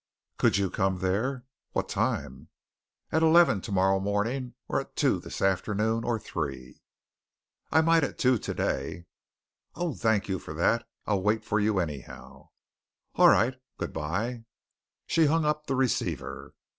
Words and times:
"Could 0.39 0.57
you 0.57 0.71
come 0.71 0.97
there?" 0.97 1.45
"What 1.73 1.87
time?" 1.87 2.47
"At 3.11 3.21
eleven 3.21 3.61
tomorrow 3.61 3.99
morning 3.99 4.55
or 4.67 4.83
two 4.83 5.19
this 5.19 5.43
afternoon 5.43 6.03
or 6.03 6.17
three." 6.19 6.81
"I 7.71 7.81
might 7.81 8.03
at 8.03 8.17
two 8.17 8.39
today." 8.39 9.05
"Oh, 9.75 9.93
thank 9.93 10.27
you 10.27 10.39
for 10.39 10.55
that. 10.55 10.87
I'll 11.05 11.21
wait 11.21 11.43
for 11.43 11.59
you, 11.59 11.77
anyhow." 11.77 12.49
"All 13.13 13.29
right. 13.29 13.61
Good 13.77 13.93
bye." 13.93 14.27
And 14.29 14.45
she 15.05 15.27
hung 15.27 15.45
up 15.45 15.67
the 15.67 15.75
receiver. 15.75 16.55